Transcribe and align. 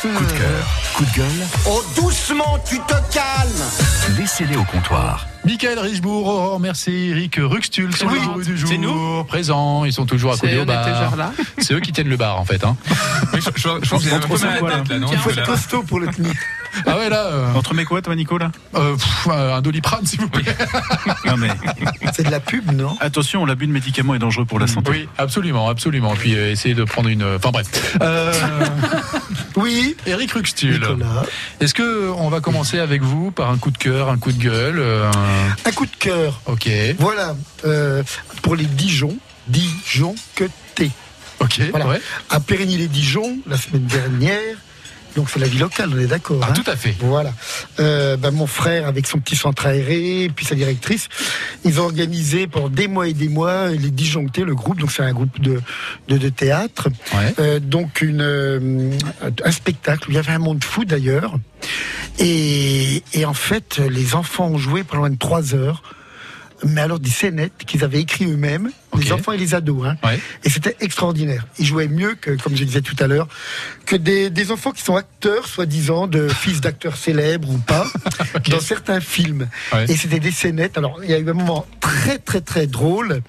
Coup 0.00 0.08
de 0.08 0.32
cœur, 0.32 0.66
coup 0.94 1.04
de 1.04 1.10
gueule, 1.14 1.46
Oh, 1.68 1.82
doucement, 1.94 2.58
tu 2.66 2.78
te 2.80 2.94
calmes 3.12 4.16
laissez-les 4.18 4.56
au 4.56 4.64
comptoir. 4.64 5.26
Michael 5.44 5.78
Richebourg, 5.78 6.26
Aurore 6.26 6.58
Mercier, 6.60 7.10
Eric 7.10 7.36
Ruxtul 7.38 7.94
sont 7.94 8.06
Oui, 8.06 8.18
les 8.18 8.26
heureux 8.26 8.42
du 8.44 8.56
jour. 8.56 8.68
c'est 8.70 8.78
nous. 8.78 9.24
Présents, 9.24 9.84
ils 9.84 9.92
sont 9.92 10.06
toujours 10.06 10.34
C'est- 10.34 10.46
accoudés 10.46 10.62
au 10.62 10.64
bar. 10.64 10.86
C'est 11.58 11.74
eux 11.74 11.80
qui 11.80 11.92
tiennent 11.92 12.08
le 12.08 12.16
bar 12.16 12.40
en 12.40 12.44
fait. 12.46 12.64
Hein. 12.64 12.76
Oui, 13.34 13.40
je, 13.44 13.50
je, 13.54 13.60
je 13.60 13.90
pense 13.90 14.02
que 14.02 14.08
c'est 14.08 14.14
Ah 16.86 16.96
ouais 16.98 17.08
là, 17.08 17.26
euh, 17.26 17.52
Entre 17.54 17.74
mes 17.74 17.84
quoi, 17.84 18.00
toi, 18.02 18.14
Nico, 18.14 18.38
là 18.38 18.50
euh, 18.74 18.94
pff, 18.94 19.28
un 19.28 19.60
doliprane 19.60 20.06
s'il 20.06 20.20
vous 20.20 20.28
plaît. 20.28 20.44
Non, 21.26 21.36
mais 21.36 21.48
C'est 22.14 22.24
de 22.24 22.30
la 22.30 22.40
pub, 22.40 22.70
non? 22.72 22.96
attention, 23.00 23.44
l'abus 23.44 23.66
de 23.66 23.72
médicaments 23.72 24.14
est 24.14 24.18
dangereux 24.18 24.44
pour 24.44 24.58
la 24.60 24.66
santé. 24.66 24.90
Oui, 24.90 25.08
absolument, 25.18 25.68
absolument. 25.68 26.14
Puis 26.14 26.34
euh, 26.36 26.50
essayer 26.50 26.74
de 26.74 26.84
prendre 26.84 27.08
une. 27.08 27.24
Enfin 27.36 27.50
bref. 27.50 27.96
Euh, 28.02 28.32
Oui. 29.56 29.96
Eric 30.06 30.32
Ruxtul, 30.32 30.80
est-ce 31.60 31.74
que 31.74 32.10
on 32.16 32.28
va 32.30 32.40
commencer 32.40 32.78
avec 32.78 33.02
vous 33.02 33.30
par 33.30 33.50
un 33.50 33.58
coup 33.58 33.70
de 33.70 33.78
cœur, 33.78 34.08
un 34.08 34.16
coup 34.18 34.32
de 34.32 34.42
gueule 34.42 34.78
euh, 34.78 35.10
un- 35.10 35.68
Un 35.68 35.72
coup 35.72 35.86
de 35.86 35.96
cœur. 35.98 36.40
Ok, 36.46 36.68
Voilà. 36.98 37.34
euh, 37.64 38.02
pour 38.42 38.56
les 38.56 38.64
Dijon. 38.64 39.16
Dijon 39.48 40.14
que 40.36 40.44
t'es. 40.74 40.90
ok, 41.40 41.60
Voilà. 41.70 41.86
ouais. 41.88 42.00
À 42.30 42.38
Périgny-les-Dijon, 42.40 43.38
la 43.46 43.56
semaine 43.56 43.84
dernière. 43.86 44.56
Donc 45.16 45.28
c'est 45.30 45.40
la 45.40 45.48
vie 45.48 45.58
locale, 45.58 45.90
on 45.92 45.98
est 45.98 46.06
d'accord. 46.06 46.40
Ah, 46.42 46.48
hein 46.50 46.52
tout 46.52 46.68
à 46.70 46.76
fait. 46.76 46.94
Voilà. 47.00 47.32
Euh, 47.78 48.16
ben, 48.16 48.30
mon 48.30 48.46
frère, 48.46 48.86
avec 48.86 49.06
son 49.06 49.18
petit 49.18 49.36
centre 49.36 49.66
aéré, 49.66 50.24
et 50.24 50.28
puis 50.28 50.46
sa 50.46 50.54
directrice, 50.54 51.08
ils 51.64 51.80
ont 51.80 51.84
organisé 51.84 52.46
pendant 52.46 52.68
des 52.68 52.88
mois 52.88 53.08
et 53.08 53.12
des 53.12 53.28
mois 53.28 53.68
les 53.68 53.90
Disjonctés, 53.90 54.44
le 54.44 54.54
groupe. 54.54 54.78
Donc 54.78 54.92
c'est 54.92 55.02
un 55.02 55.12
groupe 55.12 55.40
de, 55.40 55.60
de, 56.08 56.16
de 56.18 56.28
théâtre. 56.28 56.88
Ouais. 57.12 57.34
Euh, 57.38 57.60
donc 57.60 58.02
une, 58.02 58.22
euh, 58.22 58.90
un 59.44 59.52
spectacle 59.52 60.08
où 60.08 60.12
il 60.12 60.14
y 60.14 60.18
avait 60.18 60.32
un 60.32 60.38
monde 60.38 60.62
fou 60.62 60.84
d'ailleurs. 60.84 61.34
Et, 62.18 63.02
et 63.12 63.24
en 63.24 63.34
fait, 63.34 63.78
les 63.78 64.14
enfants 64.14 64.46
ont 64.48 64.58
joué 64.58 64.84
pendant 64.84 65.02
loin 65.02 65.10
de 65.10 65.18
trois 65.18 65.54
heures. 65.54 65.82
Mais 66.62 66.82
alors 66.82 67.00
des 67.00 67.08
scénettes 67.08 67.64
qu'ils 67.66 67.84
avaient 67.84 68.00
écrit 68.00 68.26
eux-mêmes, 68.26 68.70
les 69.00 69.12
enfants 69.12 69.32
et 69.32 69.38
les 69.38 69.54
ados. 69.54 69.86
Hein. 69.86 69.96
Ouais. 70.04 70.20
Et 70.44 70.50
c'était 70.50 70.76
extraordinaire. 70.80 71.46
Ils 71.58 71.66
jouaient 71.66 71.88
mieux 71.88 72.14
que, 72.14 72.30
comme 72.32 72.56
je 72.56 72.64
disais 72.64 72.80
tout 72.80 72.96
à 73.00 73.06
l'heure, 73.06 73.28
que 73.86 73.96
des, 73.96 74.30
des 74.30 74.50
enfants 74.52 74.72
qui 74.72 74.82
sont 74.82 74.96
acteurs, 74.96 75.46
soi-disant, 75.46 76.06
de 76.06 76.28
fils 76.40 76.60
d'acteurs 76.60 76.96
célèbres 76.96 77.50
ou 77.50 77.58
pas, 77.58 77.86
dans 78.48 78.60
certains 78.60 79.00
films. 79.00 79.48
Ouais. 79.72 79.86
Et 79.88 79.96
c'était 79.96 80.20
des 80.20 80.32
scénettes. 80.32 80.78
Alors, 80.78 81.00
il 81.02 81.10
y 81.10 81.14
a 81.14 81.18
eu 81.18 81.28
un 81.28 81.34
moment 81.34 81.66
très, 81.80 82.18
très, 82.18 82.40
très 82.40 82.66
drôle. 82.66 83.22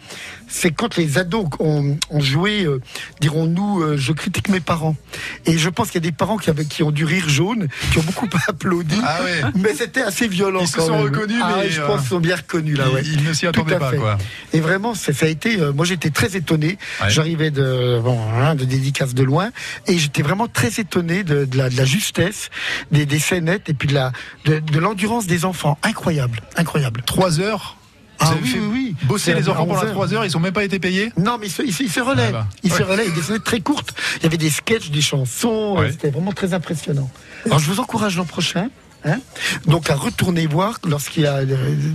C'est 0.54 0.72
quand 0.72 0.98
les 0.98 1.18
ados 1.18 1.46
ont, 1.60 1.98
ont 2.10 2.20
joué, 2.20 2.66
euh, 2.66 2.82
dirons-nous, 3.22 3.82
euh, 3.82 3.98
je 3.98 4.12
critique 4.12 4.50
mes 4.50 4.60
parents. 4.60 4.98
Et 5.46 5.58
je 5.58 5.70
pense 5.70 5.92
qu'il 5.92 6.04
y 6.04 6.06
a 6.06 6.10
des 6.10 6.16
parents 6.16 6.38
qui, 6.38 6.50
avaient, 6.50 6.66
qui 6.66 6.84
ont 6.84 6.92
du 6.92 7.06
rire 7.06 7.30
jaune, 7.30 7.70
qui 7.92 8.00
ont 8.00 8.04
beaucoup 8.04 8.28
applaudi. 8.48 9.00
Ah 9.02 9.20
ouais. 9.24 9.42
Mais 9.56 9.74
c'était 9.74 10.02
assez 10.02 10.28
violent. 10.28 10.60
Ils 10.62 10.68
se 10.68 10.82
sont 10.82 10.92
même. 10.92 11.04
reconnus, 11.04 11.42
Ah, 11.42 11.60
mais, 11.62 11.70
je 11.70 11.82
euh, 11.82 11.88
pense 11.88 12.02
qu'ils 12.02 12.10
sont 12.10 12.20
bien 12.20 12.36
reconnus 12.36 12.78
là. 12.78 12.90
Ouais. 12.90 13.02
Ils, 13.06 13.24
ne 13.24 13.32
s'y 13.32 13.48
attendaient 13.48 13.80
pas 13.80 13.94
quoi. 13.94 14.18
Et 14.52 14.60
vraiment, 14.60 14.94
ça, 14.94 15.14
ça 15.14 15.26
a 15.26 15.30
été. 15.30 15.58
Euh, 15.62 15.74
moi, 15.74 15.86
j'étais 15.86 16.10
très 16.10 16.36
étonné. 16.36 16.78
Ouais. 17.02 17.10
J'arrivais 17.10 17.52
de 17.52 18.00
bon, 18.04 18.20
hein, 18.36 18.56
de 18.56 18.66
dédicace 18.66 19.14
de 19.14 19.24
loin, 19.24 19.52
et 19.88 19.98
j'étais 19.98 20.22
vraiment 20.22 20.48
très 20.48 20.80
étonné 20.80 21.24
de, 21.24 21.46
de 21.46 21.58
la, 21.58 21.70
de 21.70 21.78
la 21.78 21.86
justesse 21.86 22.50
des, 22.92 23.06
des 23.06 23.20
scénettes 23.20 23.70
et 23.70 23.74
puis 23.74 23.88
de 23.88 23.94
la 23.94 24.12
de, 24.46 24.60
de 24.60 24.80
l'endurance 24.80 25.28
des 25.28 25.46
enfants. 25.46 25.78
Incroyable, 25.84 26.42
incroyable. 26.58 27.02
Trois 27.06 27.40
heures. 27.40 27.78
Ah 28.24 28.34
oui, 28.44 28.52
oui, 28.56 28.70
oui. 28.72 28.96
Bosser 29.08 29.34
les 29.34 29.50
enfants 29.50 29.66
pendant 29.66 29.80
11 29.80 29.86
heures. 29.86 29.92
trois 29.94 30.14
heures, 30.14 30.26
ils 30.26 30.38
ont 30.38 30.40
même 30.40 30.54
pas 30.54 30.64
été 30.64 30.78
payés. 30.78 31.12
Non, 31.18 31.38
mais 31.40 31.48
ils 31.48 31.52
se, 31.52 31.64
ils 31.64 31.74
se- 31.74 31.82
ils 31.82 31.90
se 31.92 32.00
relaient. 32.02 32.28
Ah 32.30 32.32
bah. 32.32 32.48
Ils 32.62 32.72
se 32.72 32.84
relaient. 32.84 33.10
Des 33.10 33.22
scénettes 33.24 33.44
très 33.44 33.62
courtes. 33.62 33.96
Il 34.18 34.24
y 34.24 34.26
avait 34.28 34.38
des 34.38 34.52
sketchs, 34.52 34.92
des 34.92 35.02
chansons. 35.02 35.78
Ouais. 35.80 35.90
C'était 35.92 36.12
vraiment 36.12 36.32
très 36.32 36.54
impressionnant. 36.54 37.10
Alors, 37.48 37.58
je 37.58 37.66
vous 37.66 37.80
encourage 37.80 38.18
l'an 38.18 38.26
prochain. 38.26 38.70
Hein 39.04 39.18
donc 39.66 39.90
à 39.90 39.96
retourner 39.96 40.46
voir 40.46 40.78
lorsqu'il 40.88 41.24
y 41.24 41.26
a 41.26 41.38
euh, 41.38 41.46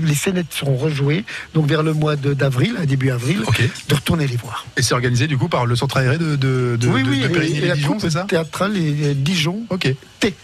les 0.02 0.14
scénettes 0.14 0.52
seront 0.52 0.76
rejouées 0.76 1.24
donc 1.54 1.66
vers 1.68 1.84
le 1.84 1.92
mois 1.94 2.16
d'avril 2.16 2.74
à 2.80 2.84
début 2.84 3.10
avril 3.10 3.42
de 3.88 3.94
retourner 3.94 4.26
les 4.26 4.36
voir 4.36 4.66
Et 4.76 4.82
c'est 4.82 4.92
organisé 4.94 5.28
du 5.28 5.38
coup 5.38 5.48
par 5.48 5.66
le 5.66 5.76
centre 5.76 5.96
aéré 5.98 6.18
de, 6.18 6.34
de, 6.34 6.76
de, 6.80 6.88
oui 6.88 7.04
de, 7.04 7.08
oui 7.08 7.20
de 7.20 7.22
et- 7.22 7.26
et, 7.26 7.28
la 7.28 7.28
Périgny-les-Dijon, 7.28 7.88
troupe 7.90 8.00
c'est 8.00 8.10
ça? 8.10 8.24
théâtrale 8.28 8.76
et, 8.76 9.10
et 9.10 9.14
Dijon 9.14 9.60
Ok. 9.70 9.94
T. 10.18 10.34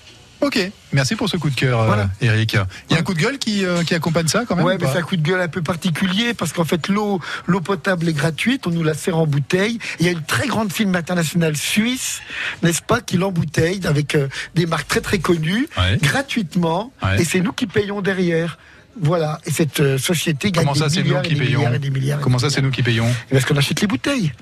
Ok. 0.42 0.58
Merci 0.92 1.14
pour 1.14 1.28
ce 1.28 1.36
coup 1.36 1.48
de 1.50 1.54
cœur, 1.54 1.80
euh, 1.80 1.86
Voilà. 1.86 2.10
Eric. 2.20 2.56
Il 2.90 2.94
y 2.94 2.96
a 2.96 3.00
un 3.00 3.02
coup 3.04 3.14
de 3.14 3.20
gueule 3.20 3.38
qui, 3.38 3.64
euh, 3.64 3.84
qui 3.84 3.94
accompagne 3.94 4.26
ça 4.26 4.44
quand 4.46 4.56
même 4.56 4.64
Ouais, 4.64 4.74
ou 4.74 4.78
mais 4.80 4.88
c'est 4.92 4.98
un 4.98 5.02
coup 5.02 5.16
de 5.16 5.22
gueule 5.22 5.40
un 5.40 5.46
peu 5.48 5.62
particulier 5.62 6.34
parce 6.34 6.52
qu'en 6.52 6.64
fait 6.64 6.88
l'eau 6.88 7.20
l'eau 7.46 7.60
potable 7.60 8.08
est 8.08 8.12
gratuite, 8.12 8.66
on 8.66 8.70
nous 8.70 8.82
la 8.82 8.94
sert 8.94 9.16
en 9.16 9.26
bouteille. 9.26 9.78
Il 10.00 10.06
y 10.06 10.08
a 10.08 10.12
une 10.12 10.22
très 10.24 10.48
grande 10.48 10.72
firme 10.72 10.96
internationale 10.96 11.56
suisse, 11.56 12.20
n'est-ce 12.64 12.82
pas, 12.82 13.00
qui 13.00 13.16
l'embouteille 13.18 13.80
avec 13.86 14.16
euh, 14.16 14.26
des 14.56 14.66
marques 14.66 14.88
très 14.88 15.00
très 15.00 15.20
connues 15.20 15.68
Ouais. 15.78 15.96
gratuitement, 16.02 16.92
Ouais. 17.02 17.22
et 17.22 17.24
c'est 17.24 17.40
nous 17.40 17.52
qui 17.52 17.66
payons 17.66 18.00
derrière. 18.02 18.58
Voilà, 19.00 19.40
et 19.46 19.50
cette 19.52 19.80
euh, 19.80 19.96
société 19.96 20.50
gagne 20.50 20.64
Comment 20.64 20.74
ça, 20.74 20.88
des 20.88 20.98
nous 20.98 21.04
milliards 21.04 21.22
qui 21.22 21.32
et 21.32 21.34
des 21.36 21.40
milliards 21.40 21.74
et 21.74 21.78
des 21.78 21.90
milliards. 21.90 22.20
Comment 22.20 22.38
ça, 22.38 22.50
c'est 22.50 22.60
nous 22.60 22.70
qui 22.70 22.82
payons 22.82 23.06
Parce 23.30 23.44
qu'on 23.46 23.56
achète 23.56 23.80
les 23.80 23.86
bouteilles. 23.86 24.32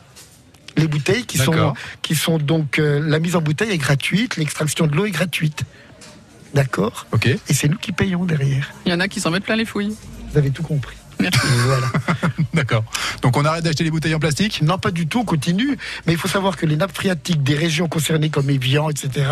Les 0.76 0.88
bouteilles 0.88 1.24
qui 1.24 1.36
sont, 1.38 1.74
qui 2.00 2.14
sont 2.14 2.38
donc 2.38 2.78
euh, 2.78 3.00
la 3.04 3.18
mise 3.18 3.36
en 3.36 3.40
bouteille 3.42 3.70
est 3.70 3.78
gratuite, 3.78 4.36
l'extraction 4.36 4.86
de 4.86 4.96
l'eau 4.96 5.04
est 5.04 5.10
gratuite. 5.10 5.62
D'accord 6.54 7.06
Ok. 7.12 7.26
Et 7.26 7.38
c'est 7.54 7.68
nous 7.68 7.78
qui 7.78 7.92
payons 7.92 8.24
derrière. 8.24 8.70
Il 8.86 8.92
y 8.92 8.94
en 8.94 9.00
a 9.00 9.08
qui 9.08 9.20
s'en 9.20 9.30
mettent 9.30 9.44
plein 9.44 9.56
les 9.56 9.64
fouilles. 9.64 9.94
Vous 10.32 10.38
avez 10.38 10.50
tout 10.50 10.62
compris. 10.62 10.96
Merci. 11.20 11.38
Voilà. 11.66 11.86
D'accord. 12.54 12.84
Donc 13.22 13.36
on 13.36 13.44
arrête 13.44 13.62
d'acheter 13.62 13.84
les 13.84 13.90
bouteilles 13.90 14.14
en 14.14 14.18
plastique? 14.18 14.62
Non, 14.62 14.78
pas 14.78 14.90
du 14.90 15.06
tout, 15.06 15.20
on 15.20 15.24
continue. 15.24 15.76
Mais 16.06 16.12
il 16.14 16.18
faut 16.18 16.28
savoir 16.28 16.56
que 16.56 16.64
les 16.66 16.76
nappes 16.76 16.94
phréatiques 16.94 17.42
des 17.42 17.54
régions 17.54 17.88
concernées 17.88 18.30
comme 18.30 18.48
Evian, 18.50 18.88
etc., 18.90 19.26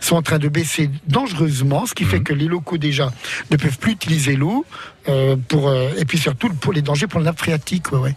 sont 0.00 0.16
en 0.16 0.22
train 0.22 0.38
de 0.38 0.48
baisser 0.48 0.90
dangereusement, 1.08 1.86
ce 1.86 1.94
qui 1.94 2.04
fait 2.04 2.20
que 2.20 2.32
les 2.32 2.46
locaux 2.46 2.78
déjà 2.78 3.12
ne 3.50 3.56
peuvent 3.56 3.78
plus 3.78 3.92
utiliser 3.92 4.36
l'eau. 4.36 4.64
euh, 5.08 5.36
pour, 5.48 5.68
euh, 5.68 5.90
et 5.98 6.04
puis 6.04 6.18
surtout 6.18 6.48
pour 6.54 6.72
les 6.72 6.80
dangers 6.82 7.06
pour 7.06 7.18
les 7.20 7.26
nappes 7.26 7.38
phréatiques. 7.38 7.92
Ouais, 7.92 7.98
ouais. 7.98 8.16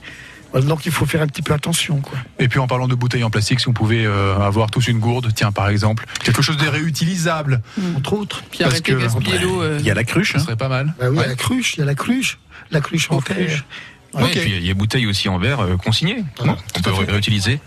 Donc 0.54 0.86
il 0.86 0.92
faut 0.92 1.06
faire 1.06 1.22
un 1.22 1.28
petit 1.28 1.42
peu 1.42 1.54
attention. 1.54 1.98
Quoi. 2.02 2.18
Et 2.40 2.48
puis 2.48 2.60
en 2.60 2.68
parlant 2.68 2.88
de 2.88 2.96
bouteilles 2.96 3.24
en 3.24 3.30
plastique, 3.30 3.60
si 3.60 3.68
on 3.68 3.74
pouvait 3.74 4.06
euh, 4.06 4.38
avoir 4.40 4.72
tous 4.72 4.88
une 4.88 5.00
gourde, 5.00 5.32
tiens 5.36 5.52
par 5.52 5.70
exemple, 5.70 6.06
quelque 6.24 6.42
chose 6.42 6.58
de 6.58 6.68
réutilisable, 6.68 7.62
Entre 7.98 8.14
autres. 8.14 8.44
Puis 8.50 8.60
Parce 8.64 8.82
que- 8.82 8.94
l'eau. 8.94 9.62
euh, 9.62 9.78
Il 9.80 9.86
y 9.86 9.92
a 9.92 9.94
la 9.94 10.04
cruche. 10.04 10.32
ça 10.34 10.38
hein. 10.40 10.42
serait 10.42 10.56
pas 10.56 10.70
mal. 10.70 10.94
Bah 11.00 11.08
oui, 11.10 11.16
il 11.16 11.16
y 11.16 11.20
Ouais. 11.20 11.26
a 11.26 11.28
la 11.28 11.36
cruche, 11.36 11.74
il 11.76 11.80
y 11.80 11.84
a 11.84 11.86
la 11.86 11.96
cruche. 11.96 12.38
La 12.72 12.82
cruche 12.82 13.12
en 13.12 13.18
Ok. 13.18 13.26
terre. 13.26 13.66
Ouais. 14.14 14.32
Et 14.36 14.40
puis 14.40 14.54
il 14.58 14.66
y 14.66 14.72
a 14.72 14.74
bouteilles 14.74 15.06
aussi 15.06 15.30
en 15.30 15.38
verre 15.38 15.60
euh, 15.60 15.78
consignées. 15.78 16.24
Bon, 16.44 16.56
on 16.76 16.82
peut 16.82 16.92
réutiliser. 16.92 17.60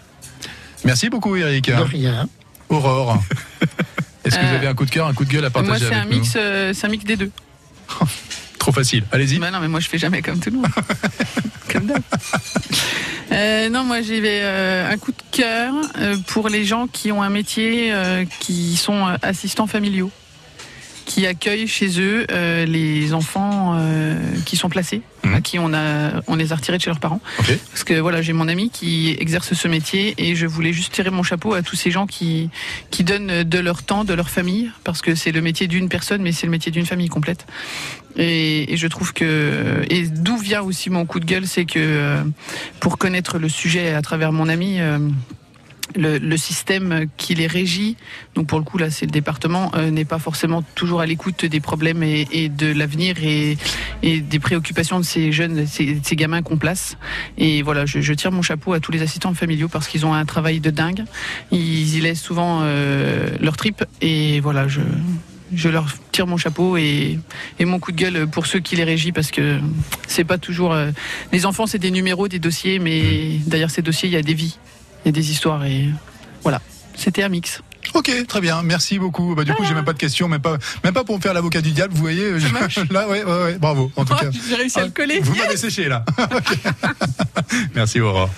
Merci 0.85 1.11
beaucoup 1.11 1.37
Eric. 1.37 1.67
De 1.69 1.75
rien. 1.75 2.29
Aurore. 2.71 3.23
Est-ce 4.25 4.37
que 4.39 4.45
vous 4.45 4.55
avez 4.55 4.67
un 4.67 4.75
coup 4.75 4.85
de 4.85 4.91
cœur, 4.91 5.07
un 5.07 5.15
coup 5.15 5.25
de 5.25 5.31
gueule 5.31 5.45
à 5.45 5.51
Moi, 5.51 5.63
partager 5.63 5.87
c'est 5.87 5.95
un 5.95 6.01
avec 6.03 6.13
nous 6.13 6.19
mix, 6.21 6.33
euh, 6.37 6.73
c'est 6.75 6.87
un 6.87 6.91
mix 6.91 7.05
des 7.05 7.17
deux. 7.17 7.31
Trop 8.59 8.73
facile. 8.73 9.05
Allez-y. 9.13 9.39
Bah 9.39 9.51
non, 9.51 9.61
mais 9.61 9.69
moi 9.69 9.81
je 9.81 9.89
fais 9.89 9.99
jamais 9.99 10.23
comme 10.23 10.39
tout 10.41 10.51
le 10.51 10.57
monde. 10.57 10.67
Euh, 13.33 13.69
non, 13.69 13.85
moi 13.85 14.03
j'ai 14.03 14.21
euh, 14.25 14.91
un 14.91 14.99
coup 14.99 15.13
de 15.13 15.23
cœur 15.31 15.73
euh, 15.99 16.17
pour 16.27 16.49
les 16.49 16.65
gens 16.65 16.89
qui 16.89 17.13
ont 17.13 17.23
un 17.23 17.31
métier 17.31 17.95
qui 18.41 18.77
sont 18.77 19.07
assistants 19.23 19.69
familiaux, 19.69 20.11
qui 21.11 21.27
accueillent 21.27 21.67
chez 21.67 22.01
eux 22.01 22.25
euh, 22.31 22.65
les 22.67 23.13
enfants 23.15 23.75
euh, 23.77 24.17
qui 24.47 24.57
sont 24.57 24.69
placés, 24.69 25.03
Mhm. 25.25 25.35
à 25.35 25.41
qui 25.43 25.59
on 25.59 25.75
a 25.75 26.23
on 26.29 26.37
les 26.37 26.53
a 26.53 26.57
retirés 26.57 26.79
de 26.79 26.83
chez 26.83 26.89
leurs 26.89 27.01
parents. 27.01 27.21
Ok. 27.41 27.59
Parce 27.73 27.85
que 27.85 27.95
voilà, 28.01 28.23
j'ai 28.23 28.33
mon 28.33 28.47
ami 28.49 28.71
qui 28.71 29.15
exerce 29.19 29.53
ce 29.53 29.69
métier 29.69 30.15
et 30.19 30.35
je 30.37 30.47
voulais 30.47 30.73
juste 30.73 30.93
tirer 30.95 31.11
mon 31.11 31.23
chapeau 31.25 31.53
à 31.53 31.63
tous 31.63 31.75
ces 31.77 31.91
gens 31.91 32.07
qui 32.07 32.49
qui 32.91 33.03
donnent 33.05 33.43
de 33.43 33.59
leur 33.59 33.83
temps, 33.83 34.05
de 34.05 34.15
leur 34.15 34.31
famille, 34.31 34.71
parce 34.85 35.03
que 35.03 35.15
c'est 35.17 35.33
le 35.33 35.41
métier 35.43 35.67
d'une 35.67 35.89
personne, 35.89 36.23
mais 36.23 36.33
c'est 36.33 36.47
le 36.47 36.53
métier 36.53 36.71
d'une 36.73 36.87
famille 36.87 37.09
complète. 37.09 37.45
Et, 38.17 38.73
et 38.73 38.77
je 38.77 38.87
trouve 38.87 39.13
que 39.13 39.85
et 39.91 40.07
d'où 40.07 40.37
vient 40.39 40.63
aussi 40.63 40.91
mon 40.91 41.05
coup 41.07 41.19
de 41.21 41.27
gueule, 41.27 41.47
c'est 41.47 41.65
que 41.67 41.79
euh, 41.79 42.23
pour 42.79 42.97
connaître 42.99 43.39
le 43.39 43.49
sujet 43.49 43.93
à 43.95 44.01
travers 44.03 44.31
mon 44.33 44.49
ami. 44.49 44.79
Le, 45.97 46.19
le 46.19 46.37
système 46.37 47.07
qui 47.17 47.35
les 47.35 47.47
régit, 47.47 47.97
donc 48.35 48.47
pour 48.47 48.59
le 48.59 48.65
coup 48.65 48.79
là 48.79 48.91
c'est 48.91 49.07
le 49.07 49.11
département, 49.13 49.71
euh, 49.75 49.91
n'est 49.91 50.05
pas 50.05 50.19
forcément 50.19 50.63
toujours 50.75 51.01
à 51.01 51.07
l'écoute 51.07 51.45
des 51.45 51.61
problèmes 51.61 52.03
et, 52.03 52.27
et 52.33 52.49
de 52.49 52.73
l'avenir 52.73 53.17
et, 53.23 53.57
et 54.03 54.21
des 54.21 54.39
préoccupations 54.39 54.99
de 55.01 55.05
ces 55.05 55.33
jeunes, 55.33 55.63
de 55.63 55.67
ces, 55.67 56.01
ces 56.03 56.17
gamins 56.17 56.43
qu'on 56.43 56.57
place. 56.57 56.97
Et 57.39 57.63
voilà, 57.63 57.87
je, 57.87 58.01
je 58.01 58.13
tire 58.15 58.33
mon 58.33 58.43
chapeau 58.43 58.73
à 58.73 58.81
tous 58.81 58.93
les 58.93 59.03
assistants 59.03 59.35
familiaux 59.35 59.69
parce 59.69 59.89
qu'ils 59.89 60.07
ont 60.07 60.15
un 60.15 60.25
travail 60.25 60.61
de 60.61 60.71
dingue. 60.71 61.05
Ils 61.51 61.97
y 61.97 62.01
laissent 62.01 62.23
souvent 62.23 62.61
euh, 62.63 63.29
leur 63.41 63.57
trip 63.57 63.85
et 64.01 64.41
voilà, 64.41 64.69
je, 64.69 64.81
je 65.55 65.69
leur 65.69 65.87
tire 66.13 66.27
mon 66.27 66.37
chapeau 66.37 66.77
et, 66.77 67.19
et 67.59 67.65
mon 67.65 67.79
coup 67.79 67.93
de 67.93 67.97
gueule 67.97 68.27
pour 68.29 68.47
ceux 68.47 68.61
qui 68.61 68.77
les 68.77 68.85
régissent 68.85 69.13
parce 69.13 69.31
que 69.31 69.59
c'est 70.07 70.25
pas 70.25 70.39
toujours. 70.39 70.73
euh, 70.73 70.91
les 71.33 71.47
enfants, 71.47 71.67
c'est 71.67 71.79
des 71.79 71.91
numéros, 71.91 72.29
des 72.29 72.39
dossiers, 72.39 72.79
mais 72.79 73.39
derrière 73.47 73.71
ces 73.71 73.83
dossiers, 73.83 74.09
il 74.09 74.13
y 74.13 74.17
a 74.17 74.23
des 74.23 74.35
vies, 74.35 74.59
il 75.05 75.07
y 75.07 75.09
a 75.09 75.13
des 75.13 75.31
histoires 75.31 75.65
et 75.65 75.89
voilà. 76.43 76.61
C'était 76.95 77.23
un 77.23 77.29
mix. 77.29 77.63
Ok, 77.95 78.11
très 78.29 78.41
bien, 78.41 78.63
merci 78.63 78.99
beaucoup. 78.99 79.35
Bah, 79.35 79.43
du 79.43 79.53
coup, 79.55 79.65
j'ai 79.67 79.75
même 79.75 79.85
pas 79.87 79.95
de 79.95 79.99
questions, 79.99 80.29
même 80.29 80.43
pas, 80.43 80.59
même 80.85 80.93
pas 80.93 81.03
pour 81.03 81.17
me 81.17 81.21
faire 81.21 81.33
l'avocat 81.35 81.61
du 81.63 81.73
diable, 81.73 81.93
vous 81.95 82.03
voyez. 82.03 82.39
je- 82.39 82.93
là, 82.93 83.09
ouais, 83.09 83.25
ouais, 83.25 83.43
ouais, 83.43 83.59
bravo. 83.59 83.91
En 83.97 84.05
tout 84.05 84.15
cas, 84.15 84.31
J'ai 84.49 84.55
réussi 84.55 84.79
à 84.79 84.85
le 84.85 84.91
coller. 84.91 85.19
vous 85.21 85.35
m'avez 85.35 85.57
séché 85.57 85.89
là. 85.89 86.05
Merci 87.75 88.01
Aurore. 88.01 88.31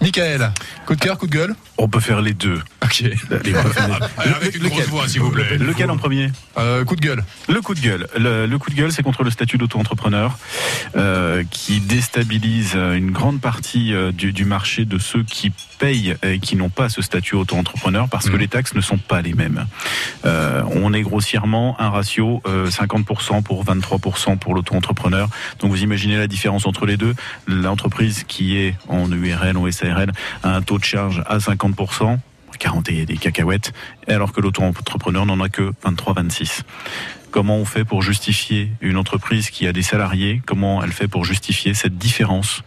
Michael, 0.00 0.52
coup 0.86 0.94
de 0.94 1.00
cœur, 1.00 1.16
coup 1.16 1.26
de 1.26 1.32
gueule? 1.32 1.54
On 1.78 1.88
peut 1.88 2.00
faire 2.00 2.20
les 2.20 2.34
deux. 2.34 2.60
Ok. 2.82 3.00
Les- 3.00 3.54
Avec 4.34 4.56
une 4.56 4.68
grosse 4.68 4.86
voix, 4.88 5.08
s'il 5.08 5.20
vous 5.20 5.30
plaît. 5.30 5.56
Lequel 5.58 5.90
en 5.90 5.96
premier? 5.96 6.30
Euh, 6.58 6.84
coup 6.84 6.96
de 6.96 7.00
gueule. 7.00 7.24
Le 7.48 7.60
coup 7.60 7.74
de 7.74 7.80
gueule. 7.80 8.08
Le, 8.18 8.46
le 8.46 8.58
coup 8.58 8.70
de 8.70 8.74
gueule, 8.74 8.92
c'est 8.92 9.02
contre 9.02 9.22
le 9.22 9.30
statut 9.30 9.58
d'auto-entrepreneur 9.58 10.36
euh, 10.96 11.44
qui 11.50 11.80
déstabilise 11.80 12.74
une 12.74 13.10
grande 13.10 13.40
partie 13.40 13.94
euh, 13.94 14.12
du, 14.12 14.32
du 14.32 14.44
marché 14.44 14.84
de 14.84 14.98
ceux 14.98 15.22
qui 15.22 15.52
payent 15.78 16.16
et 16.22 16.38
qui 16.40 16.56
n'ont 16.56 16.68
pas 16.70 16.88
ce 16.88 17.02
statut 17.02 17.34
auto-entrepreneur 17.36 18.08
parce 18.08 18.26
que 18.26 18.32
Mhm. 18.34 18.38
les 18.40 18.48
taxes 18.48 18.74
ne 18.74 18.80
sont 18.80 18.98
pas 18.98 19.22
les 19.22 19.34
mêmes. 19.34 19.66
Euh, 20.24 20.62
on 20.72 20.92
est 20.92 21.02
grossièrement 21.02 21.76
un 21.80 21.90
ratio 21.90 22.42
euh, 22.46 22.68
50% 22.70 23.42
pour 23.42 23.64
23% 23.64 24.36
pour 24.36 24.54
l'auto-entrepreneur. 24.54 25.28
Donc 25.60 25.70
vous 25.70 25.82
imaginez 25.82 26.16
la 26.16 26.26
différence 26.26 26.66
entre 26.66 26.84
les 26.86 26.96
deux. 26.96 27.14
L'entreprise 27.46 28.24
qui 28.26 28.56
est 28.56 28.74
en 28.88 29.10
URL 29.10 29.56
ou 29.56 29.70
SARL 29.70 30.12
a 30.42 30.54
un 30.56 30.62
taux 30.62 30.78
de 30.78 30.84
charge 30.84 31.22
à 31.26 31.38
50%. 31.38 32.18
40 32.58 32.90
et 32.90 33.06
des 33.06 33.16
cacahuètes, 33.18 33.72
alors 34.08 34.32
que 34.32 34.40
l'auto-entrepreneur 34.40 35.24
n'en 35.24 35.38
a 35.40 35.48
que 35.48 35.72
23-26. 35.84 36.62
Comment 37.30 37.56
on 37.56 37.64
fait 37.64 37.84
pour 37.84 38.02
justifier 38.02 38.72
une 38.80 38.96
entreprise 38.96 39.50
qui 39.50 39.68
a 39.68 39.72
des 39.72 39.82
salariés? 39.82 40.42
Comment 40.44 40.82
elle 40.82 40.90
fait 40.90 41.06
pour 41.06 41.24
justifier 41.24 41.72
cette 41.74 41.98
différence? 41.98 42.62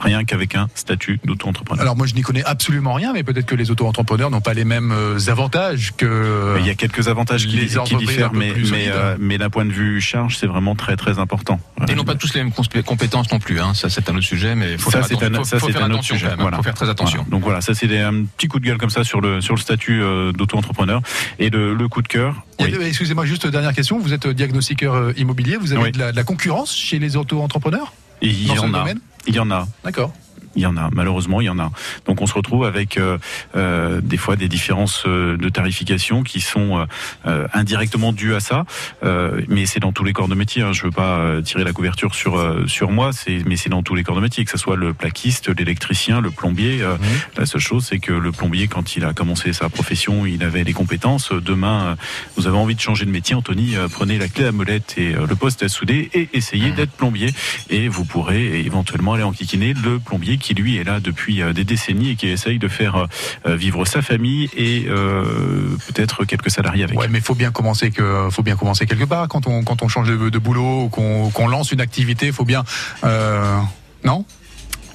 Rien 0.00 0.24
qu'avec 0.24 0.54
un 0.54 0.68
statut 0.74 1.20
d'auto-entrepreneur 1.24 1.82
Alors 1.82 1.96
moi, 1.96 2.06
je 2.06 2.14
n'y 2.14 2.22
connais 2.22 2.44
absolument 2.44 2.94
rien, 2.94 3.12
mais 3.12 3.22
peut-être 3.22 3.46
que 3.46 3.54
les 3.54 3.70
auto-entrepreneurs 3.70 4.30
n'ont 4.30 4.40
pas 4.40 4.54
les 4.54 4.64
mêmes 4.64 4.92
euh, 4.92 5.18
avantages 5.28 5.92
que. 5.96 6.56
Il 6.60 6.66
y 6.66 6.70
a 6.70 6.74
quelques 6.74 7.08
avantages 7.08 7.46
qui, 7.46 7.56
les 7.56 7.66
qui 7.84 7.96
diffèrent, 7.96 8.32
mais, 8.32 8.52
mais, 8.70 8.86
euh, 8.88 9.16
mais 9.20 9.38
d'un 9.38 9.50
point 9.50 9.64
de 9.64 9.72
vue 9.72 10.00
charge, 10.00 10.36
c'est 10.38 10.46
vraiment 10.46 10.74
très 10.74 10.96
très 10.96 11.18
important. 11.18 11.60
Ils 11.88 11.94
n'ont 11.94 12.04
pas 12.04 12.14
tous 12.14 12.32
les 12.34 12.42
mêmes 12.42 12.52
compétences 12.84 13.30
non 13.32 13.38
plus. 13.38 13.60
Hein. 13.60 13.74
Ça, 13.74 13.88
c'est 13.90 14.08
un 14.08 14.16
autre 14.16 14.24
sujet, 14.26 14.54
mais 14.54 14.78
faut 14.78 14.90
Ça, 14.90 15.02
faire, 15.02 15.18
un- 15.22 15.34
faut, 15.34 15.44
ça, 15.44 15.58
faut 15.58 15.66
c'est 15.66 15.72
faire 15.72 15.82
un 15.82 15.86
autre 15.86 15.94
attention 15.96 16.14
sujet. 16.16 16.26
quand 16.26 16.32
même. 16.32 16.40
Voilà. 16.42 16.56
Faut 16.56 16.62
faire 16.62 16.74
très 16.74 16.88
attention. 16.88 17.18
Voilà. 17.18 17.30
Donc 17.30 17.42
voilà, 17.42 17.60
ça 17.60 17.74
c'est 17.74 17.98
un 18.00 18.24
petit 18.24 18.48
coup 18.48 18.60
de 18.60 18.66
gueule 18.66 18.78
comme 18.78 18.90
ça 18.90 19.04
sur 19.04 19.20
le 19.20 19.40
sur 19.40 19.54
le 19.54 19.60
statut 19.60 20.00
euh, 20.02 20.32
d'auto-entrepreneur 20.32 21.00
et 21.38 21.50
le, 21.50 21.74
le 21.74 21.88
coup 21.88 22.02
de 22.02 22.08
cœur. 22.08 22.42
Oui. 22.60 22.74
Excusez-moi, 22.82 23.24
juste 23.26 23.46
dernière 23.46 23.72
question. 23.74 23.98
Vous 23.98 24.12
êtes 24.12 24.26
diagnostiqueur 24.26 25.18
immobilier. 25.18 25.56
Vous 25.56 25.72
avez 25.72 25.82
Oui. 25.82 25.92
de, 25.92 25.98
la, 25.98 26.12
de 26.12 26.16
la 26.16 26.24
concurrence 26.24 26.74
chez 26.76 26.98
les 26.98 27.16
auto-entrepreneurs 27.16 27.92
il 28.22 28.46
dans 28.48 28.54
y 28.54 28.56
ce 28.58 28.62
en 28.62 28.74
a. 28.74 28.78
domaine? 28.80 29.00
Il 29.26 29.34
y 29.34 29.38
en 29.38 29.50
a. 29.50 29.66
D'accord. 29.84 30.12
Il 30.56 30.62
y 30.62 30.66
en 30.66 30.76
a, 30.76 30.88
malheureusement, 30.92 31.40
il 31.40 31.44
y 31.44 31.48
en 31.48 31.58
a. 31.58 31.70
Donc 32.06 32.20
on 32.20 32.26
se 32.26 32.34
retrouve 32.34 32.64
avec 32.64 32.96
euh, 32.96 33.18
euh, 33.56 34.00
des 34.02 34.16
fois 34.16 34.36
des 34.36 34.48
différences 34.48 35.04
euh, 35.06 35.36
de 35.36 35.48
tarification 35.48 36.22
qui 36.22 36.40
sont 36.40 36.78
euh, 36.80 36.84
euh, 37.26 37.46
indirectement 37.54 38.12
dues 38.12 38.34
à 38.34 38.40
ça, 38.40 38.64
Euh, 39.02 39.40
mais 39.48 39.66
c'est 39.66 39.80
dans 39.80 39.92
tous 39.92 40.04
les 40.04 40.12
corps 40.12 40.28
de 40.28 40.34
métier. 40.34 40.62
Hein. 40.62 40.72
Je 40.72 40.82
veux 40.82 40.90
pas 40.90 41.18
euh, 41.18 41.40
tirer 41.42 41.64
la 41.64 41.72
couverture 41.72 42.14
sur 42.14 42.36
euh, 42.36 42.66
sur 42.66 42.90
moi, 42.90 43.12
c'est 43.12 43.42
mais 43.46 43.56
c'est 43.56 43.70
dans 43.70 43.82
tous 43.82 43.94
les 43.94 44.02
corps 44.02 44.16
de 44.16 44.20
métier, 44.20 44.44
que 44.44 44.50
ce 44.50 44.58
soit 44.58 44.76
le 44.76 44.92
plaquiste, 44.92 45.48
l'électricien, 45.56 46.20
le 46.20 46.30
plombier. 46.30 46.82
euh, 46.82 46.96
La 47.36 47.46
seule 47.46 47.60
chose, 47.60 47.86
c'est 47.88 47.98
que 48.00 48.12
le 48.12 48.32
plombier, 48.32 48.66
quand 48.68 48.96
il 48.96 49.04
a 49.04 49.12
commencé 49.12 49.52
sa 49.52 49.68
profession, 49.68 50.26
il 50.26 50.42
avait 50.42 50.64
les 50.64 50.72
compétences. 50.72 51.32
Demain, 51.32 51.96
vous 52.36 52.46
avez 52.46 52.56
envie 52.56 52.74
de 52.74 52.80
changer 52.80 53.04
de 53.06 53.10
métier, 53.10 53.34
Anthony, 53.34 53.74
prenez 53.92 54.18
la 54.18 54.28
clé 54.28 54.46
à 54.46 54.52
molette 54.52 54.94
et 54.98 55.12
le 55.12 55.36
poste 55.36 55.62
à 55.62 55.68
souder 55.68 56.10
et 56.12 56.28
essayez 56.32 56.70
d'être 56.72 56.92
plombier. 56.92 57.30
Et 57.70 57.88
vous 57.88 58.04
pourrez 58.04 58.60
éventuellement 58.60 59.14
aller 59.14 59.22
enquiquiner 59.22 59.74
le 59.74 59.98
plombier 59.98 60.36
qui, 60.40 60.54
lui, 60.54 60.76
est 60.76 60.84
là 60.84 60.98
depuis 60.98 61.42
euh, 61.42 61.52
des 61.52 61.64
décennies 61.64 62.10
et 62.10 62.16
qui 62.16 62.28
essaye 62.28 62.58
de 62.58 62.68
faire 62.68 63.06
euh, 63.46 63.54
vivre 63.56 63.84
sa 63.84 64.02
famille 64.02 64.48
et 64.56 64.86
euh, 64.88 65.76
peut-être 65.86 66.24
quelques 66.24 66.50
salariés 66.50 66.84
avec. 66.84 66.98
Ouais, 66.98 67.08
mais 67.08 67.20
faut 67.20 67.34
bien 67.34 67.52
commencer 67.52 67.90
que, 67.90 68.28
faut 68.30 68.42
bien 68.42 68.56
commencer 68.56 68.86
quelque 68.86 69.04
part 69.04 69.28
quand 69.28 69.46
on 69.46 69.62
quand 69.62 69.82
on 69.82 69.88
change 69.88 70.08
de, 70.08 70.28
de 70.28 70.38
boulot 70.38 70.84
ou 70.84 70.88
qu'on 70.88 71.30
qu'on 71.30 71.46
lance 71.46 71.70
une 71.72 71.80
activité. 71.80 72.32
Faut 72.32 72.44
bien. 72.44 72.64
Euh, 73.04 73.58
non? 74.04 74.24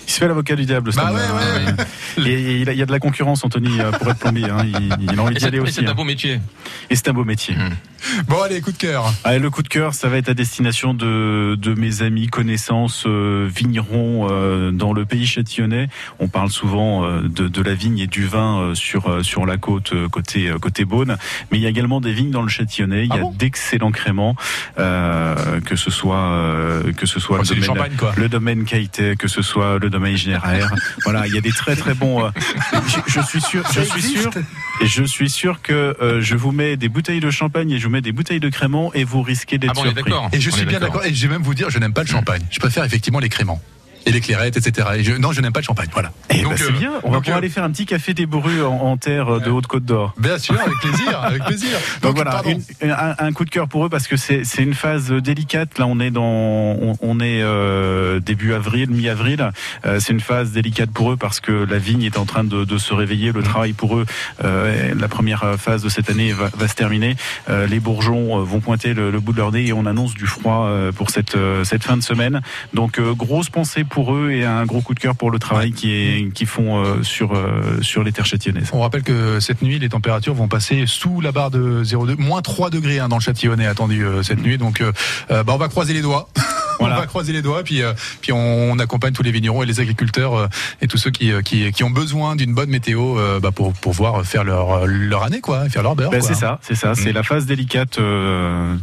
Il 0.07 0.11
se 0.11 0.19
fait 0.19 0.27
l'avocat 0.27 0.55
du 0.55 0.65
diable. 0.65 0.91
Bah 0.95 1.11
ouais, 1.11 2.23
ouais, 2.23 2.29
Et 2.29 2.61
il, 2.61 2.71
y 2.71 2.81
a 2.81 2.85
de 2.85 2.91
la 2.91 2.99
concurrence, 2.99 3.43
Anthony, 3.43 3.79
pour 3.97 4.11
être 4.11 4.19
plombier. 4.19 4.45
hein. 4.45 4.63
Il, 4.63 4.97
il 4.99 5.19
a 5.19 5.23
envie 5.23 5.33
d'y 5.33 5.39
c'est 5.39 5.47
aller 5.47 5.57
et 5.57 5.61
aussi. 5.61 5.73
c'est 5.73 5.87
un 5.87 5.89
hein. 5.89 5.95
beau 5.95 6.03
métier. 6.03 6.39
Et 6.91 6.95
c'est 6.95 7.07
un 7.07 7.13
beau 7.13 7.23
métier. 7.23 7.55
Bon, 8.27 8.41
allez, 8.41 8.61
coup 8.61 8.71
de 8.71 8.77
cœur. 8.77 9.13
Le 9.25 9.49
coup 9.49 9.61
de 9.63 9.67
cœur, 9.67 9.93
ça 9.93 10.09
va 10.09 10.17
être 10.17 10.29
à 10.29 10.33
destination 10.33 10.93
de, 10.93 11.55
de 11.55 11.73
mes 11.73 12.01
amis, 12.01 12.27
connaissances, 12.27 13.03
euh, 13.07 13.49
vignerons 13.53 14.27
euh, 14.29 14.71
dans 14.71 14.93
le 14.93 15.05
pays 15.05 15.25
châtillonnais. 15.25 15.89
On 16.19 16.27
parle 16.27 16.49
souvent 16.49 17.03
euh, 17.05 17.21
de, 17.23 17.47
de 17.47 17.61
la 17.61 17.73
vigne 17.73 17.99
et 17.99 18.07
du 18.07 18.25
vin 18.25 18.73
sur 18.73 19.23
sur 19.25 19.45
la 19.45 19.57
côte 19.57 19.93
côté 20.09 20.51
côté 20.61 20.85
Beaune, 20.85 21.17
mais 21.51 21.57
il 21.57 21.61
y 21.61 21.65
a 21.65 21.69
également 21.69 22.01
des 22.01 22.13
vignes 22.13 22.31
dans 22.31 22.41
le 22.41 22.47
châtillonnais. 22.49 23.03
Il 23.05 23.09
y 23.09 23.11
Ah 23.13 23.15
a 23.15 23.19
bon? 23.21 23.31
d'excellents 23.37 23.91
créments, 23.91 24.35
que 24.77 25.75
ce 25.75 25.91
soit 25.91 26.17
euh, 26.17 26.91
que 26.93 27.05
ce 27.05 27.19
soit 27.19 27.39
Oh, 27.41 27.53
le 27.53 27.61
domaine 27.65 27.97
le 28.17 28.29
domaine 28.29 28.63
Caïté, 28.65 29.15
que 29.17 29.27
ce 29.27 29.41
soit 29.41 29.77
le 29.79 29.89
domaine 29.89 30.15
Généraire. 30.15 30.73
voilà, 31.03 31.27
il 31.27 31.33
y 31.33 31.37
a 31.37 31.41
des 31.41 31.51
très 31.51 31.75
très 31.75 31.93
bons. 31.93 32.29
je, 32.87 32.97
je 33.07 33.19
suis 33.21 33.41
sûr, 33.41 33.63
je 33.73 33.81
suis 33.81 34.01
sûr, 34.01 34.31
je 34.83 35.03
suis 35.03 35.29
sûr 35.29 35.61
que 35.61 35.95
je 36.21 36.35
vous 36.35 36.51
mets 36.51 36.77
des 36.77 36.89
bouteilles 36.89 37.19
de 37.19 37.29
champagne 37.31 37.71
et 37.71 37.79
je 37.79 37.85
vous 37.85 37.91
mets 37.95 38.01
des 38.01 38.11
bouteilles 38.11 38.39
de 38.39 38.49
crément 38.49 38.93
et 38.93 39.03
vous 39.03 39.21
risquez 39.21 39.57
d'être 39.57 39.71
Ah 39.71 39.73
bon, 39.75 39.81
surpris. 39.83 40.03
d'accord. 40.03 40.29
Et 40.33 40.39
je 40.39 40.49
On 40.49 40.53
suis 40.53 40.65
bien 40.65 40.79
d'accord. 40.79 41.03
Et 41.05 41.13
je 41.13 41.27
vais 41.27 41.33
même 41.33 41.41
vous 41.43 41.53
dire, 41.53 41.69
je 41.69 41.79
n'aime 41.79 41.93
pas 41.93 42.01
le 42.01 42.07
champagne. 42.07 42.41
Je 42.51 42.59
préfère 42.59 42.83
effectivement 42.83 43.19
les 43.19 43.29
créments 43.29 43.61
et 44.05 44.11
les 44.11 44.21
clairettes, 44.21 44.57
etc. 44.57 44.87
Et 44.97 45.03
je, 45.03 45.13
non, 45.13 45.31
je 45.31 45.41
n'aime 45.41 45.51
pas 45.53 45.59
le 45.61 45.65
champagne. 45.65 45.89
Voilà. 45.91 46.11
Eh 46.29 46.41
Donc, 46.41 46.51
ben, 46.53 46.57
c'est 46.57 46.65
euh, 46.65 46.77
bien. 46.77 46.91
On 47.03 47.11
va 47.11 47.19
pouvoir 47.19 47.37
euh, 47.37 47.39
aller 47.39 47.49
faire 47.49 47.63
un 47.63 47.71
petit 47.71 47.85
café 47.85 48.13
des 48.13 48.25
bourrus 48.25 48.61
en, 48.63 48.73
en 48.75 48.97
terre 48.97 49.35
euh, 49.35 49.39
de 49.39 49.49
Haute-Côte 49.49 49.85
d'Or. 49.85 50.13
Bien 50.17 50.37
sûr, 50.37 50.55
avec 50.59 50.73
plaisir, 50.81 51.19
avec 51.21 51.43
plaisir. 51.45 51.69
Donc, 52.01 52.15
voilà, 52.15 52.41
une- 52.45 52.91
un, 52.91 53.15
un 53.17 53.31
coup 53.33 53.45
de 53.45 53.49
cœur 53.49 53.67
pour 53.67 53.85
eux 53.85 53.89
parce 53.89 54.07
que 54.07 54.15
c'est 54.17 54.43
une 54.59 54.73
phase 54.73 55.11
délicate. 55.11 55.77
Là, 55.79 55.87
on 55.87 55.99
est 55.99 56.11
dans, 56.11 56.23
on, 56.23 56.93
on 57.01 57.19
est 57.19 57.41
euh, 57.41 58.19
début 58.19 58.53
avril, 58.53 58.89
mi-avril. 58.89 59.49
C'est 59.99 60.13
une 60.13 60.19
phase 60.19 60.51
délicate 60.51 60.91
pour 60.91 61.11
eux 61.11 61.17
parce 61.17 61.39
que 61.39 61.51
la 61.51 61.77
vigne 61.77 62.03
est 62.03 62.17
en 62.17 62.25
train 62.25 62.43
de, 62.43 62.63
de 62.65 62.77
se 62.77 62.93
réveiller. 62.93 63.31
Le 63.31 63.41
travail 63.43 63.73
pour 63.73 63.97
eux, 63.97 64.05
la 64.43 65.07
première 65.07 65.55
phase 65.57 65.81
de 65.83 65.89
cette 65.89 66.09
année 66.09 66.31
va, 66.33 66.49
va 66.55 66.67
se 66.67 66.75
terminer. 66.75 67.15
Les 67.49 67.79
bourgeons 67.79 68.43
vont 68.43 68.59
pointer 68.59 68.93
le, 68.93 69.11
le 69.11 69.19
bout 69.19 69.31
de 69.33 69.37
leur 69.37 69.51
nez 69.51 69.67
et 69.67 69.73
on 69.73 69.85
annonce 69.85 70.13
du 70.13 70.25
froid 70.27 70.69
pour 70.95 71.09
cette 71.09 71.37
cette 71.63 71.83
fin 71.83 71.97
de 71.97 72.03
semaine. 72.03 72.41
Donc 72.73 72.99
grosse 72.99 73.49
pensée 73.49 73.83
pour 73.83 73.94
eux 74.03 74.31
et 74.31 74.45
un 74.45 74.65
gros 74.65 74.81
coup 74.81 74.93
de 74.93 74.99
cœur 74.99 75.15
pour 75.15 75.31
le 75.31 75.39
travail 75.39 75.71
qui 75.71 75.91
est 75.91 76.33
qui 76.33 76.45
font 76.45 76.83
euh, 76.83 77.03
sur 77.03 77.33
euh, 77.33 77.81
sur 77.81 78.03
les 78.03 78.11
terres 78.11 78.25
châtillonnaises. 78.25 78.69
On 78.73 78.81
rappelle 78.81 79.03
que 79.03 79.39
cette 79.39 79.61
nuit, 79.61 79.79
les 79.79 79.89
températures 79.89 80.33
vont 80.33 80.47
passer 80.47 80.85
sous 80.85 81.21
la 81.21 81.31
barre 81.31 81.51
de 81.51 81.83
0,2, 81.83 82.17
moins 82.19 82.41
3 82.41 82.69
degrés 82.69 82.99
hein, 82.99 83.07
dans 83.07 83.17
le 83.17 83.21
Châtillonnais 83.21 83.65
attendu 83.65 84.03
euh, 84.03 84.23
cette 84.23 84.41
nuit. 84.41 84.57
Donc, 84.57 84.83
bah, 85.29 85.43
on 85.47 85.57
va 85.57 85.67
croiser 85.67 85.93
les 85.93 86.01
doigts. 86.01 86.29
Voilà. 86.79 86.97
on 86.97 86.99
va 86.99 87.07
croiser 87.07 87.33
les 87.33 87.41
doigts, 87.41 87.63
puis, 87.63 87.81
euh, 87.81 87.93
puis 88.21 88.31
on, 88.31 88.71
on 88.71 88.79
accompagne 88.79 89.13
tous 89.13 89.23
les 89.23 89.31
vignerons 89.31 89.63
et 89.63 89.65
les 89.65 89.79
agriculteurs 89.79 90.35
euh, 90.35 90.47
et 90.81 90.87
tous 90.87 90.97
ceux 90.97 91.11
qui, 91.11 91.31
qui, 91.43 91.71
qui 91.71 91.83
ont 91.83 91.89
besoin 91.89 92.35
d'une 92.35 92.53
bonne 92.53 92.69
météo 92.69 93.17
euh, 93.17 93.39
bah, 93.39 93.51
pour 93.51 93.73
pouvoir 93.73 94.25
faire 94.25 94.43
leur, 94.43 94.85
leur 94.85 95.23
année, 95.23 95.41
quoi, 95.41 95.69
faire 95.69 95.83
leur 95.83 95.95
beurre. 95.95 96.11
Ben, 96.11 96.21
c'est 96.21 96.33
ça, 96.33 96.59
c'est 96.61 96.75
ça. 96.75 96.93
C'est 96.95 97.11
Mm. 97.11 97.15
la 97.15 97.23
phase 97.23 97.45
délicate 97.45 97.99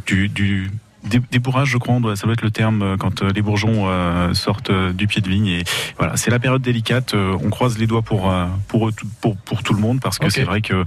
du, 0.06 0.70
débourrage, 1.04 1.68
je 1.68 1.78
crois, 1.78 1.98
ça 2.16 2.24
doit 2.24 2.34
être 2.34 2.42
le 2.42 2.50
terme 2.50 2.82
euh, 2.82 2.96
quand 2.96 3.22
euh, 3.22 3.32
les 3.34 3.42
bourgeons 3.42 3.84
euh, 3.86 4.34
sortent 4.34 4.72
du 4.72 5.06
pied 5.06 5.20
de 5.20 5.28
vigne. 5.28 5.48
Et 5.48 5.64
voilà, 5.98 6.16
c'est 6.16 6.30
la 6.30 6.38
période 6.38 6.62
délicate. 6.62 7.14
on 7.14 7.50
croise 7.50 7.78
les 7.78 7.86
doigts 7.86 8.02
pour 8.02 8.32
pour 8.68 8.90
pour, 9.20 9.36
pour 9.36 9.62
tout 9.62 9.74
le 9.74 9.80
monde 9.80 10.00
parce 10.00 10.18
que 10.18 10.30
c'est 10.30 10.44
vrai 10.44 10.60
que 10.60 10.84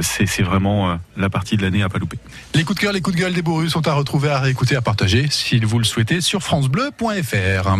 c'est 0.00 0.42
vraiment 0.42 0.98
la 1.16 1.30
partie 1.30 1.56
de 1.56 1.62
l'année 1.62 1.82
à 1.82 1.88
pas 1.88 1.98
louper. 1.98 2.18
Les 2.54 2.64
coups 2.64 2.78
de 2.78 2.82
cœur, 2.82 2.92
les 2.92 3.00
coups 3.00 3.16
de 3.16 3.20
gueule 3.20 3.34
des 3.34 3.42
bourrus 3.42 3.72
sont 3.72 3.86
à 3.88 3.92
retrouver, 3.92 4.30
à 4.30 4.40
réécouter, 4.40 4.76
à 4.76 4.82
partager, 4.82 5.26
si 5.30 5.58
vous 5.60 5.78
le 5.78 5.84
souhaitez, 5.84 6.20
sur 6.20 6.42
francebleu.fr. 6.42 7.76